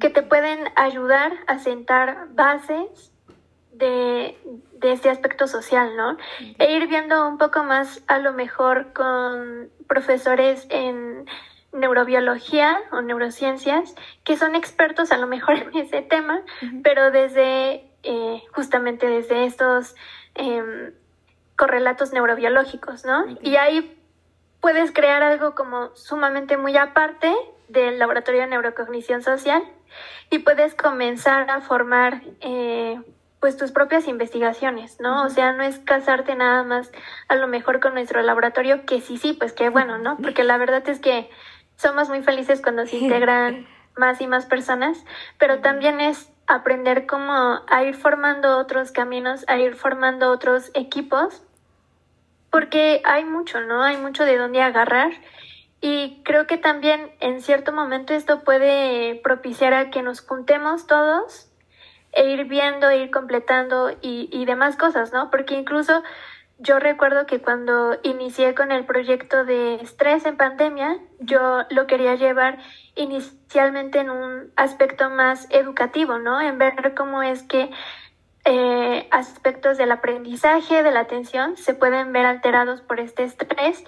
[0.00, 3.12] que te pueden ayudar a sentar bases
[3.72, 4.38] de,
[4.72, 6.16] de este aspecto social, ¿no?
[6.58, 11.26] E ir viendo un poco más a lo mejor con profesores en
[11.72, 16.40] neurobiología o neurociencias que son expertos a lo mejor en ese tema,
[16.82, 19.94] pero desde eh, justamente desde estos
[20.34, 20.92] em,
[21.58, 23.26] correlatos neurobiológicos, ¿no?
[23.42, 24.00] Y ahí
[24.60, 27.34] puedes crear algo como sumamente muy aparte
[27.68, 29.62] del laboratorio de neurocognición social
[30.30, 33.00] y puedes comenzar a formar eh,
[33.40, 35.24] pues tus propias investigaciones, ¿no?
[35.24, 36.92] O sea, no es casarte nada más
[37.26, 40.16] a lo mejor con nuestro laboratorio, que sí, sí, pues qué bueno, ¿no?
[40.16, 41.28] Porque la verdad es que
[41.76, 43.66] somos muy felices cuando se integran
[43.96, 45.04] más y más personas,
[45.38, 51.42] pero también es aprender cómo a ir formando otros caminos, a ir formando otros equipos,
[52.50, 53.82] porque hay mucho, ¿no?
[53.82, 55.12] Hay mucho de dónde agarrar.
[55.80, 61.50] Y creo que también en cierto momento esto puede propiciar a que nos juntemos todos
[62.12, 65.30] e ir viendo, ir completando y, y demás cosas, ¿no?
[65.30, 66.02] Porque incluso
[66.58, 72.16] yo recuerdo que cuando inicié con el proyecto de estrés en pandemia, yo lo quería
[72.16, 72.58] llevar
[72.96, 76.40] inicialmente en un aspecto más educativo, ¿no?
[76.40, 77.70] En ver cómo es que
[78.50, 83.84] eh, aspectos del aprendizaje, de la atención, se pueden ver alterados por este estrés.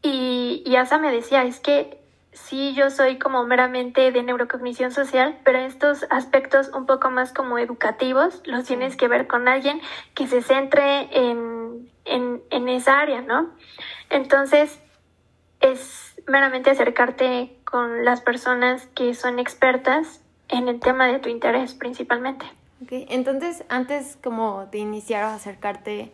[0.00, 2.00] Y, y Asa me decía, es que
[2.32, 7.58] sí yo soy como meramente de neurocognición social, pero estos aspectos un poco más como
[7.58, 9.82] educativos los tienes que ver con alguien
[10.14, 13.50] que se centre en, en, en esa área, ¿no?
[14.08, 14.80] Entonces,
[15.60, 21.74] es meramente acercarte con las personas que son expertas en el tema de tu interés
[21.74, 22.46] principalmente.
[22.82, 23.06] Okay.
[23.08, 26.12] Entonces, antes como de iniciar o acercarte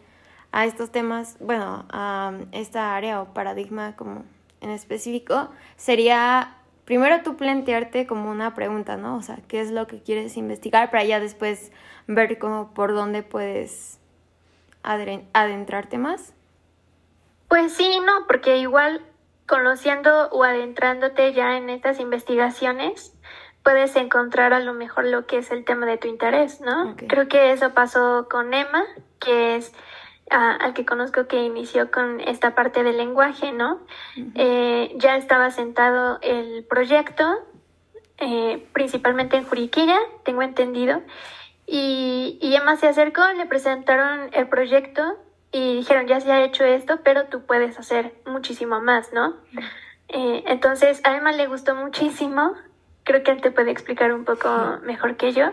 [0.53, 4.25] a estos temas, bueno, a esta área o paradigma como
[4.61, 9.16] en específico, sería primero tú plantearte como una pregunta, ¿no?
[9.16, 11.72] O sea, ¿qué es lo que quieres investigar para ya después
[12.07, 13.98] ver cómo por dónde puedes
[14.83, 16.35] adentrarte más?
[17.48, 19.05] Pues sí, no, porque igual
[19.46, 23.12] conociendo o adentrándote ya en estas investigaciones,
[23.62, 26.96] puedes encontrar a lo mejor lo que es el tema de tu interés, ¿no?
[27.09, 28.85] Creo que eso pasó con Emma,
[29.20, 29.72] que es
[30.31, 33.81] al que conozco que inició con esta parte del lenguaje, ¿no?
[34.35, 37.25] Eh, ya estaba sentado el proyecto,
[38.18, 41.03] eh, principalmente en Juriquilla, tengo entendido,
[41.66, 45.18] y, y Emma se acercó, le presentaron el proyecto
[45.53, 49.35] y dijeron, ya se ha hecho esto, pero tú puedes hacer muchísimo más, ¿no?
[50.09, 52.55] Eh, entonces, a Emma le gustó muchísimo,
[53.04, 55.52] creo que él te puede explicar un poco mejor que yo,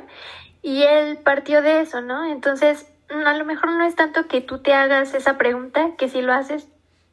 [0.62, 2.26] y él partió de eso, ¿no?
[2.26, 6.10] Entonces, Mm, a lo mejor no es tanto que tú te hagas esa pregunta, que
[6.10, 6.68] si lo haces,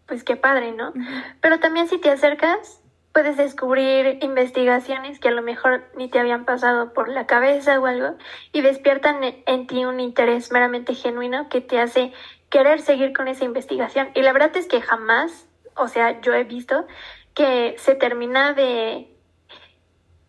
[0.07, 0.93] pues qué padre, ¿no?
[1.41, 2.81] Pero también si te acercas,
[3.13, 7.87] puedes descubrir investigaciones que a lo mejor ni te habían pasado por la cabeza o
[7.87, 8.17] algo
[8.53, 12.13] y despiertan en ti un interés meramente genuino que te hace
[12.51, 14.11] querer seguir con esa investigación.
[14.15, 16.87] Y la verdad es que jamás, o sea, yo he visto
[17.35, 19.16] que se termina de,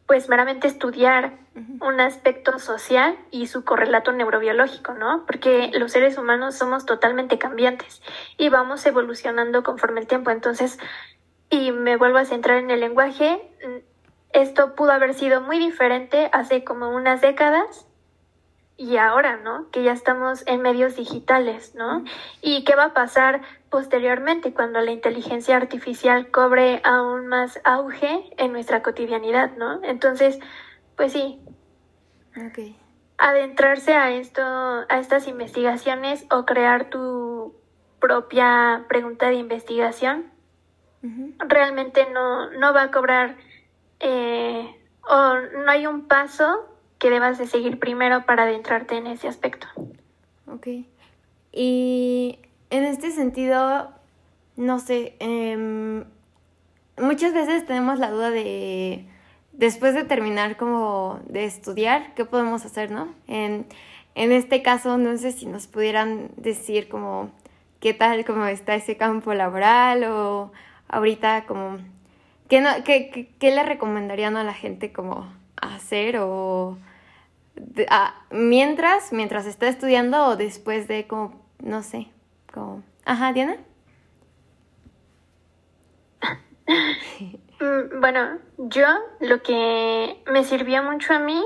[0.08, 1.34] pues, meramente estudiar
[1.82, 5.26] un aspecto social y su correlato neurobiológico, ¿no?
[5.26, 8.02] Porque los seres humanos somos totalmente cambiantes
[8.38, 10.30] y vamos evolucionando conforme el tiempo.
[10.30, 10.80] Entonces,
[11.50, 13.42] y me vuelvo a centrar en el lenguaje,
[14.34, 17.88] esto pudo haber sido muy diferente hace como unas décadas
[18.78, 19.70] y ahora, ¿no?
[19.72, 22.04] Que ya estamos en medios digitales, ¿no?
[22.42, 28.54] ¿Y qué va a pasar posteriormente cuando la inteligencia artificial cobre aún más auge en
[28.54, 29.84] nuestra cotidianidad, ¿no?
[29.84, 30.40] Entonces,
[30.96, 31.40] pues sí.
[33.18, 37.56] Adentrarse a esto, a estas investigaciones o crear tu
[38.00, 40.32] propia pregunta de investigación,
[41.40, 43.38] realmente no, no va a cobrar
[44.00, 44.76] eh,
[45.08, 46.68] o no hay un paso
[47.00, 49.68] que debas de seguir primero para adentrarte en ese aspecto.
[50.48, 50.68] Ok.
[51.52, 53.92] Y en este sentido,
[54.56, 56.06] no sé, em,
[56.98, 59.06] muchas veces tenemos la duda de,
[59.54, 63.14] después de terminar como de estudiar, ¿qué podemos hacer, no?
[63.28, 63.66] En,
[64.16, 67.32] en este caso, no sé si nos pudieran decir como
[67.80, 70.52] qué tal como está ese campo laboral o
[70.90, 71.78] ahorita como
[72.48, 75.28] ¿Qué, no, qué, qué, le recomendarían a la gente como
[75.58, 76.78] hacer o
[78.32, 82.08] mientras, mientras está estudiando o después de como, no sé,
[82.58, 82.84] como...
[83.06, 83.58] Ajá, Diana.
[87.60, 88.86] Mm, bueno, yo
[89.20, 91.44] lo que me sirvió mucho a mí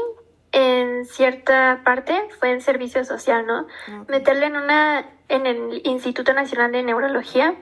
[0.51, 3.65] en cierta parte fue en servicio social, ¿no?
[4.09, 7.55] Meterle en una en el Instituto Nacional de Neurología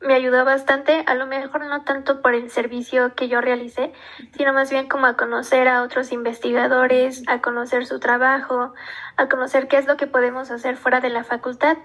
[0.00, 3.92] me ayudó bastante, a lo mejor no tanto por el servicio que yo realicé,
[4.36, 8.74] sino más bien como a conocer a otros investigadores, a conocer su trabajo,
[9.16, 11.78] a conocer qué es lo que podemos hacer fuera de la facultad.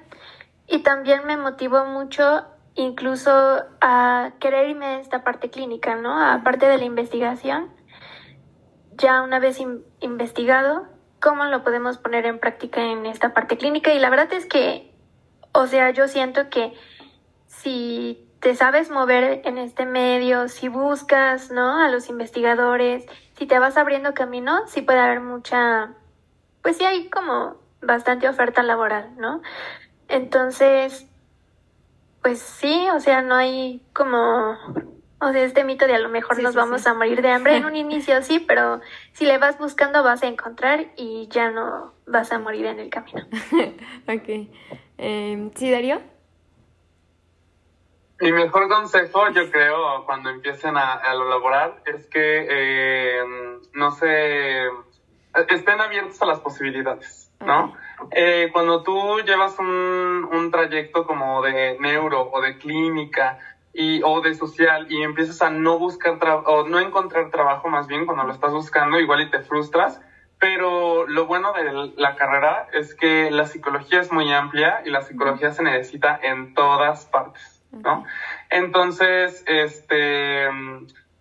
[0.68, 2.46] Y también me motivó mucho
[2.76, 3.32] incluso
[3.82, 6.24] a querer irme a esta parte clínica, ¿no?
[6.24, 7.70] Aparte de la investigación,
[8.94, 9.62] ya una vez
[10.00, 10.88] investigado,
[11.20, 13.94] cómo lo podemos poner en práctica en esta parte clínica.
[13.94, 14.94] Y la verdad es que,
[15.54, 16.74] o sea, yo siento que
[17.48, 21.78] si te sabes mover en este medio, si buscas, ¿no?
[21.78, 23.06] A los investigadores,
[23.38, 25.94] si te vas abriendo camino, sí puede haber mucha,
[26.64, 29.42] pues sí hay como bastante oferta laboral, ¿no?
[30.12, 31.08] Entonces,
[32.22, 34.58] pues sí, o sea, no hay como,
[35.20, 37.66] o sea, este mito de a lo mejor nos vamos a morir de hambre en
[37.66, 38.82] un inicio, sí, pero
[39.14, 42.90] si le vas buscando vas a encontrar y ya no vas a morir en el
[42.90, 43.26] camino.
[44.08, 44.50] ok.
[44.98, 46.02] Eh, ¿Sí, Darío?
[48.20, 53.24] Mi mejor consejo, yo creo, cuando empiecen a, a lo laboral, es que eh,
[53.74, 54.68] no se
[55.50, 57.74] estén abiertos a las posibilidades, ¿no?
[58.12, 63.38] Eh, cuando tú llevas un, un trayecto como de neuro o de clínica
[63.74, 68.06] y, o de social y empiezas a no buscar o no encontrar trabajo más bien
[68.06, 70.02] cuando lo estás buscando, igual y te frustras,
[70.40, 75.02] pero lo bueno de la carrera es que la psicología es muy amplia y la
[75.02, 77.64] psicología se necesita en todas partes.
[77.72, 78.04] ¿no?
[78.50, 80.50] Entonces, este,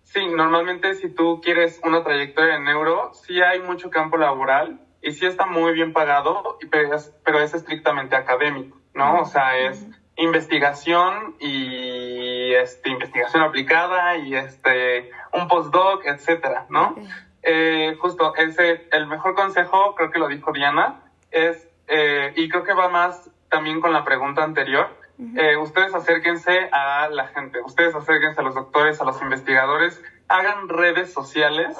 [0.03, 5.11] sí, normalmente si tú quieres una trayectoria en neuro, sí hay mucho campo laboral y
[5.11, 9.21] sí está muy bien pagado, pero es, pero es estrictamente académico, ¿no?
[9.21, 16.95] O sea, es investigación y este, investigación aplicada y este, un postdoc, etcétera, ¿no?
[17.43, 22.63] Eh, justo ese, el mejor consejo, creo que lo dijo Diana, es, eh, y creo
[22.63, 24.99] que va más también con la pregunta anterior,
[25.37, 30.67] eh, ustedes acérquense a la gente, ustedes acérquense a los doctores, a los investigadores, hagan
[30.67, 31.77] redes sociales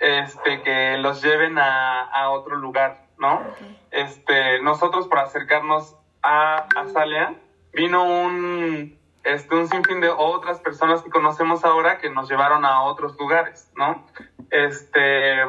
[0.00, 3.42] este, que los lleven a, a otro lugar, ¿no?
[3.90, 7.34] Este, nosotros por acercarnos a, a Salia,
[7.72, 12.82] vino un, este, un sinfín de otras personas que conocemos ahora que nos llevaron a
[12.82, 14.06] otros lugares, ¿no?
[14.50, 15.40] Este,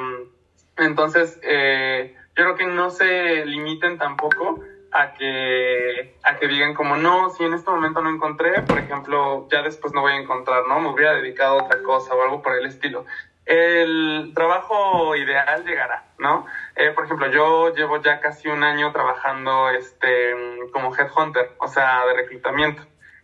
[0.77, 4.59] entonces, eh, yo creo que no se limiten tampoco
[4.91, 9.47] a que, a que digan como, no, si en este momento no encontré, por ejemplo,
[9.51, 10.79] ya después no voy a encontrar, ¿no?
[10.79, 13.05] Me hubiera dedicado a otra cosa o algo por el estilo.
[13.45, 16.45] El trabajo ideal llegará, ¿no?
[16.75, 20.33] Eh, por ejemplo, yo llevo ya casi un año trabajando este,
[20.71, 22.83] como headhunter, o sea, de reclutamiento.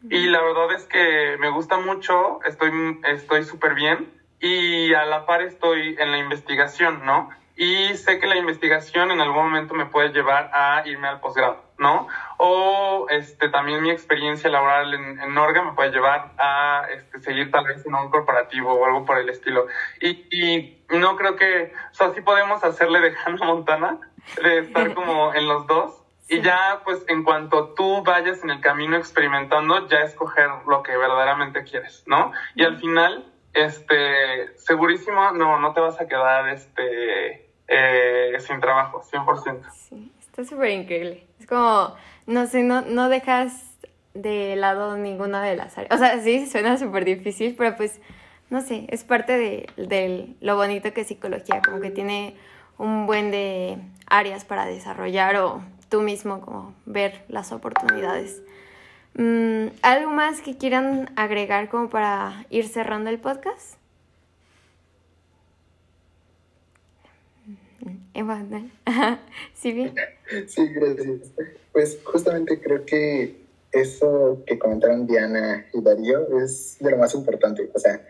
[0.10, 2.72] Y la verdad es que me gusta mucho, estoy
[3.04, 7.30] estoy súper bien y a la par estoy en la investigación, ¿no?
[7.62, 11.64] y sé que la investigación en algún momento me puede llevar a irme al posgrado,
[11.82, 12.08] ¿no?
[12.38, 17.50] O este, también mi experiencia laboral en, en Norga me puede llevar a este, seguir
[17.50, 19.66] tal vez en un corporativo o algo por el estilo.
[20.00, 23.98] Y, y no creo que, o sea, sí podemos hacerle de Hannah Montana,
[24.42, 25.98] de estar como en los dos.
[26.30, 30.96] Y ya, pues, en cuanto tú vayas en el camino experimentando, ya escoger lo que
[30.96, 32.32] verdaderamente quieres, ¿no?
[32.56, 39.02] Y al final, este, segurísimo, no, no te vas a quedar, este, eh, sin trabajo,
[39.02, 39.70] 100%.
[39.74, 41.31] Sí, está súper increíble.
[41.52, 41.94] Como,
[42.28, 43.52] no sé, no, no dejas
[44.14, 45.94] de lado ninguna de las áreas.
[45.94, 48.00] O sea, sí, suena súper difícil, pero pues,
[48.50, 52.36] no sé, es parte de, de lo bonito que es psicología, como que tiene
[52.78, 58.42] un buen de áreas para desarrollar o tú mismo como ver las oportunidades.
[59.16, 63.81] Mm, ¿Algo más que quieran agregar como para ir cerrando el podcast?
[68.14, 68.72] Emanuel.
[69.54, 69.94] ¿Sí, bien?
[70.48, 71.32] Sí, gracias.
[71.72, 77.70] Pues justamente creo que eso que comentaron Diana y Darío es de lo más importante.
[77.74, 78.06] O sea,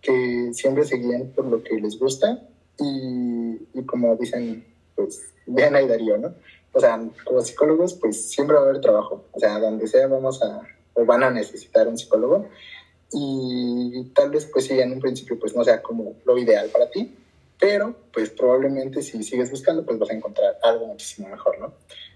[0.00, 2.42] que siempre se guíen por lo que les gusta
[2.78, 4.64] y, y como dicen,
[4.94, 6.34] pues, Diana y Darío, ¿no?
[6.72, 9.24] o sea, como psicólogos, pues siempre va a haber trabajo.
[9.32, 10.62] O sea, donde sea vamos a,
[10.94, 12.48] o van a necesitar un psicólogo.
[13.12, 16.90] Y tal vez, pues sí, en un principio, pues no sea como lo ideal para
[16.90, 17.14] ti,
[17.62, 21.72] pero pues probablemente si sigues buscando, pues vas a encontrar algo muchísimo mejor, ¿no?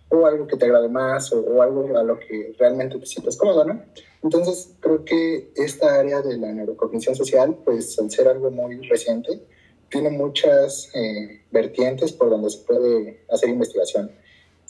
[0.09, 3.65] O algo que te agrade más, o, algo a lo que realmente te sientas cómodo,
[3.65, 3.81] ¿no?
[4.25, 9.41] Entonces, creo que esta área de la neurocognición social, pues al ser algo muy reciente,
[9.89, 14.11] tiene muchas eh, vertientes por donde se puede hacer investigación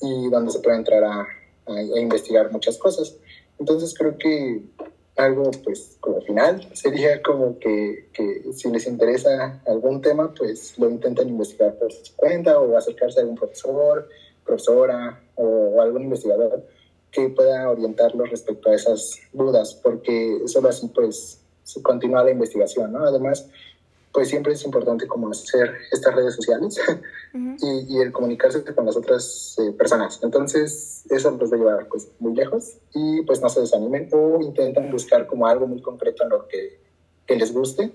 [0.03, 1.27] y donde se puede entrar a,
[1.69, 3.17] a, investigar muchas cosas.
[3.59, 4.61] Entonces creo que
[5.17, 10.91] algo, pues, como final, sería como que, que, si les interesa algún tema, pues lo
[10.91, 14.09] intenten investigar por su cuenta o acercarse a algún profesor,
[14.45, 16.65] profesora o, algún investigador
[17.11, 22.93] que pueda orientarlos respecto a esas dudas, porque solo así, pues, se continúa la investigación,
[22.93, 23.05] ¿no?
[23.05, 23.49] Además,
[24.17, 26.81] pues siempre es importante como hacer estas redes sociales
[27.35, 30.19] y, el comunicarse con las otras eh, personas.
[30.23, 34.41] Entonces, eso los va a llevar pues muy lejos y pues no se desanimen o
[34.41, 36.81] intentan buscar como algo muy concreto en lo que,
[37.27, 37.93] que les guste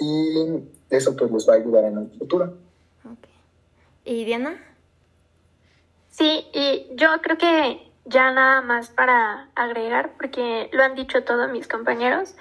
[0.00, 2.54] y eso pues les va a ayudar en el futuro.
[4.06, 4.56] ¿Y Diana?
[6.08, 11.50] Sí, y yo creo que ya nada más para agregar, porque lo han dicho todos
[11.50, 12.34] mis compañeros,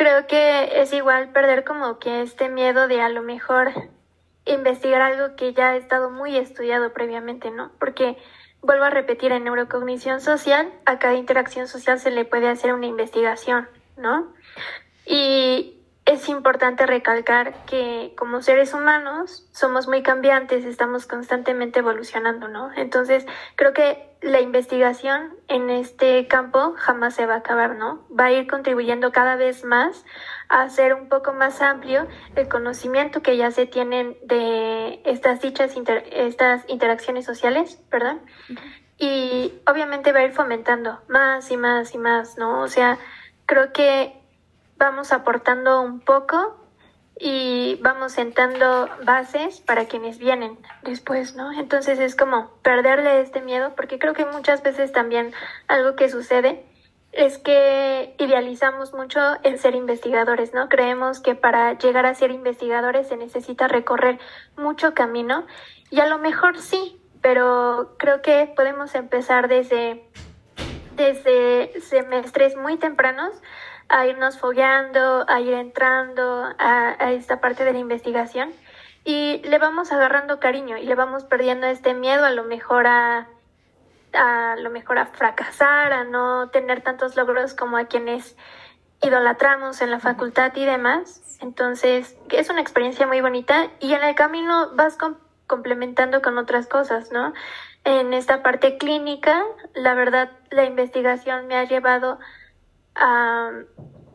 [0.00, 3.70] creo que es igual perder como que este miedo de a lo mejor
[4.46, 7.70] investigar algo que ya ha estado muy estudiado previamente, ¿no?
[7.78, 8.16] Porque
[8.62, 12.86] vuelvo a repetir, en neurocognición social, a cada interacción social se le puede hacer una
[12.86, 14.32] investigación, ¿no?
[15.04, 15.79] Y
[16.10, 22.72] es importante recalcar que como seres humanos somos muy cambiantes, estamos constantemente evolucionando, ¿no?
[22.74, 28.04] Entonces, creo que la investigación en este campo jamás se va a acabar, ¿no?
[28.10, 30.04] Va a ir contribuyendo cada vez más
[30.48, 35.76] a hacer un poco más amplio el conocimiento que ya se tienen de estas dichas
[36.10, 38.20] estas interacciones sociales, perdón.
[38.98, 42.62] Y obviamente va a ir fomentando más y más y más, ¿no?
[42.62, 42.98] O sea,
[43.46, 44.19] creo que
[44.80, 46.56] vamos aportando un poco
[47.18, 51.52] y vamos sentando bases para quienes vienen después, ¿no?
[51.52, 55.34] Entonces es como perderle este miedo, porque creo que muchas veces también
[55.68, 56.64] algo que sucede
[57.12, 60.70] es que idealizamos mucho el ser investigadores, ¿no?
[60.70, 64.18] Creemos que para llegar a ser investigadores se necesita recorrer
[64.56, 65.46] mucho camino
[65.90, 70.08] y a lo mejor sí, pero creo que podemos empezar desde,
[70.96, 73.34] desde semestres muy tempranos
[73.90, 78.52] a irnos fogueando, a ir entrando a, esta parte de la investigación
[79.04, 83.26] y le vamos agarrando cariño y le vamos perdiendo este miedo a lo mejor a,
[84.12, 88.36] a lo mejor a fracasar, a no tener tantos logros como a quienes
[89.02, 91.38] idolatramos en la facultad y demás.
[91.40, 94.96] Entonces, es una experiencia muy bonita y en el camino vas
[95.48, 97.32] complementando con otras cosas, ¿no?
[97.82, 99.42] En esta parte clínica,
[99.74, 102.20] la verdad, la investigación me ha llevado
[103.00, 103.50] a,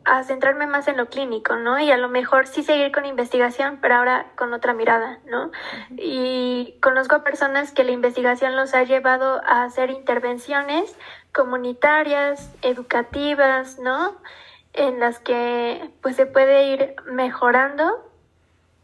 [0.06, 1.78] a centrarme más en lo clínico, ¿no?
[1.80, 5.50] Y a lo mejor sí seguir con investigación, pero ahora con otra mirada, ¿no?
[5.90, 10.96] Y conozco a personas que la investigación los ha llevado a hacer intervenciones
[11.34, 14.16] comunitarias, educativas, ¿no?
[14.74, 18.08] En las que pues se puede ir mejorando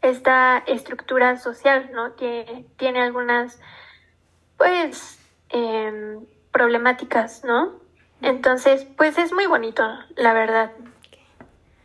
[0.01, 2.17] esta estructura social, ¿no?
[2.17, 3.61] Que tiene algunas,
[4.57, 6.19] pues, eh,
[6.51, 7.82] problemáticas, ¿no?
[8.23, 9.83] Entonces, pues es muy bonito,
[10.15, 10.71] la verdad,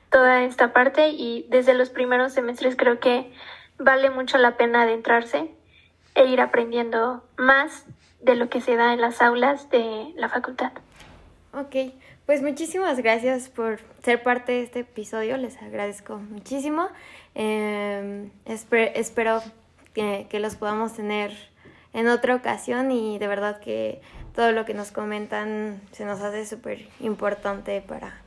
[0.09, 3.33] toda esta parte y desde los primeros semestres creo que
[3.77, 5.51] vale mucho la pena adentrarse
[6.15, 7.87] e ir aprendiendo más
[8.21, 10.71] de lo que se da en las aulas de la facultad.
[11.53, 11.93] Ok,
[12.25, 16.89] pues muchísimas gracias por ser parte de este episodio, les agradezco muchísimo.
[17.35, 19.43] Eh, espero
[19.93, 21.33] que, que los podamos tener
[21.93, 24.01] en otra ocasión y de verdad que
[24.39, 28.21] todo lo que nos comentan se nos hace súper importante para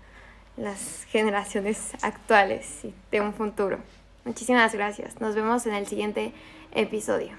[0.58, 3.78] las generaciones actuales y de un futuro.
[4.26, 5.22] Muchísimas gracias.
[5.22, 6.34] Nos vemos en el siguiente
[6.74, 7.32] episodio.